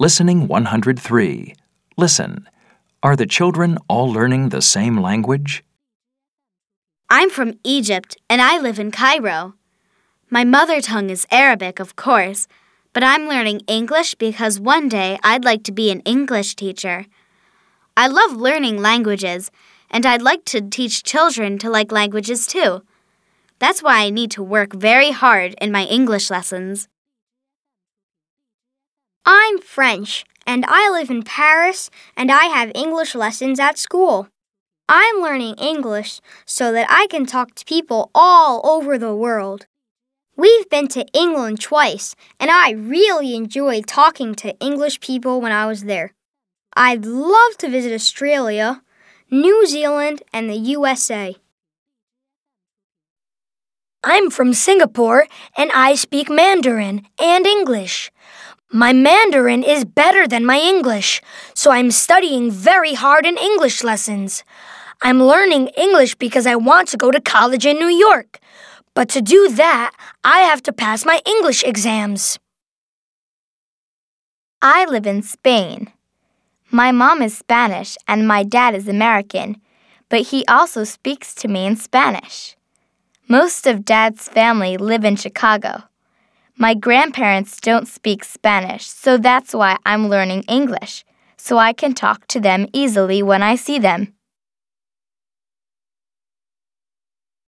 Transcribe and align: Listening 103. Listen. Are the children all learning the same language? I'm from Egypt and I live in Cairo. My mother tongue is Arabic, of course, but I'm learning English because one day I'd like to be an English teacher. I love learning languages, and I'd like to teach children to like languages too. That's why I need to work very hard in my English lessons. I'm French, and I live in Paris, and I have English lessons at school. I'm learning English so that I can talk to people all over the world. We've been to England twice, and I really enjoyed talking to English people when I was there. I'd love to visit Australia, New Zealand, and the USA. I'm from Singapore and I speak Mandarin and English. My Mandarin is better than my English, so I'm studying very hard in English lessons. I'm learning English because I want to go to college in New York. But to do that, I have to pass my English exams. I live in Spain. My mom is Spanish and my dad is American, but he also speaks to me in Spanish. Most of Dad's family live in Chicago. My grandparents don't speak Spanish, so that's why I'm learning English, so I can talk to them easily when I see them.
Listening 0.00 0.48
103. 0.48 1.54
Listen. 1.98 2.48
Are 3.02 3.14
the 3.14 3.26
children 3.26 3.76
all 3.86 4.10
learning 4.10 4.48
the 4.48 4.62
same 4.62 4.96
language? 4.98 5.62
I'm 7.10 7.28
from 7.28 7.58
Egypt 7.64 8.16
and 8.30 8.40
I 8.40 8.58
live 8.58 8.78
in 8.78 8.92
Cairo. 8.92 9.56
My 10.30 10.42
mother 10.42 10.80
tongue 10.80 11.10
is 11.10 11.26
Arabic, 11.30 11.80
of 11.80 11.96
course, 11.96 12.48
but 12.94 13.04
I'm 13.04 13.28
learning 13.28 13.60
English 13.66 14.14
because 14.14 14.58
one 14.58 14.88
day 14.88 15.18
I'd 15.22 15.44
like 15.44 15.64
to 15.64 15.72
be 15.72 15.90
an 15.90 16.00
English 16.06 16.56
teacher. 16.56 17.04
I 17.94 18.06
love 18.08 18.32
learning 18.32 18.80
languages, 18.80 19.50
and 19.90 20.06
I'd 20.06 20.22
like 20.22 20.46
to 20.46 20.62
teach 20.62 21.02
children 21.02 21.58
to 21.58 21.68
like 21.68 21.92
languages 21.92 22.46
too. 22.46 22.84
That's 23.58 23.82
why 23.82 23.98
I 23.98 24.08
need 24.08 24.30
to 24.30 24.42
work 24.42 24.72
very 24.72 25.10
hard 25.10 25.54
in 25.60 25.70
my 25.70 25.84
English 25.84 26.30
lessons. 26.30 26.88
I'm 29.24 29.58
French, 29.58 30.24
and 30.46 30.64
I 30.66 30.88
live 30.90 31.10
in 31.10 31.22
Paris, 31.22 31.90
and 32.16 32.32
I 32.32 32.44
have 32.44 32.72
English 32.74 33.14
lessons 33.14 33.60
at 33.60 33.78
school. 33.78 34.28
I'm 34.88 35.20
learning 35.20 35.56
English 35.56 36.20
so 36.46 36.72
that 36.72 36.86
I 36.88 37.06
can 37.08 37.26
talk 37.26 37.54
to 37.54 37.64
people 37.64 38.10
all 38.14 38.60
over 38.64 38.98
the 38.98 39.14
world. 39.14 39.66
We've 40.36 40.68
been 40.70 40.88
to 40.88 41.06
England 41.12 41.60
twice, 41.60 42.16
and 42.40 42.50
I 42.50 42.70
really 42.70 43.34
enjoyed 43.34 43.86
talking 43.86 44.34
to 44.36 44.58
English 44.58 45.00
people 45.00 45.40
when 45.40 45.52
I 45.52 45.66
was 45.66 45.84
there. 45.84 46.12
I'd 46.74 47.04
love 47.04 47.58
to 47.58 47.68
visit 47.68 47.92
Australia, 47.92 48.82
New 49.30 49.66
Zealand, 49.66 50.22
and 50.32 50.48
the 50.48 50.56
USA. 50.56 51.36
I'm 54.02 54.30
from 54.30 54.54
Singapore 54.54 55.26
and 55.58 55.70
I 55.72 55.94
speak 55.94 56.30
Mandarin 56.30 57.06
and 57.18 57.46
English. 57.46 58.10
My 58.72 58.92
Mandarin 58.92 59.64
is 59.64 59.84
better 59.84 60.28
than 60.28 60.46
my 60.46 60.56
English, 60.60 61.20
so 61.54 61.72
I'm 61.72 61.90
studying 61.90 62.52
very 62.52 62.94
hard 62.94 63.26
in 63.26 63.36
English 63.36 63.82
lessons. 63.82 64.44
I'm 65.02 65.20
learning 65.20 65.68
English 65.76 66.14
because 66.14 66.46
I 66.46 66.54
want 66.54 66.86
to 66.88 66.96
go 66.96 67.10
to 67.10 67.20
college 67.20 67.66
in 67.66 67.80
New 67.80 67.88
York. 67.88 68.38
But 68.94 69.08
to 69.08 69.20
do 69.20 69.48
that, 69.48 69.92
I 70.22 70.40
have 70.40 70.62
to 70.62 70.72
pass 70.72 71.04
my 71.04 71.20
English 71.26 71.64
exams. 71.64 72.38
I 74.62 74.84
live 74.84 75.06
in 75.06 75.22
Spain. 75.22 75.88
My 76.70 76.92
mom 76.92 77.22
is 77.22 77.36
Spanish 77.36 77.96
and 78.06 78.28
my 78.28 78.44
dad 78.44 78.76
is 78.76 78.86
American, 78.86 79.60
but 80.08 80.28
he 80.28 80.46
also 80.46 80.84
speaks 80.84 81.34
to 81.36 81.48
me 81.48 81.66
in 81.66 81.74
Spanish. 81.74 82.56
Most 83.26 83.66
of 83.66 83.84
Dad's 83.84 84.28
family 84.28 84.76
live 84.76 85.04
in 85.04 85.16
Chicago. 85.16 85.89
My 86.62 86.74
grandparents 86.74 87.58
don't 87.58 87.88
speak 87.88 88.22
Spanish, 88.22 88.86
so 88.86 89.16
that's 89.16 89.54
why 89.54 89.78
I'm 89.86 90.10
learning 90.10 90.42
English, 90.42 91.06
so 91.38 91.56
I 91.56 91.72
can 91.72 91.94
talk 91.94 92.26
to 92.26 92.38
them 92.38 92.66
easily 92.74 93.22
when 93.22 93.42
I 93.42 93.54
see 93.56 93.78
them. 93.78 94.12